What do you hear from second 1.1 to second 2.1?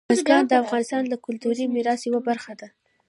کلتوري میراث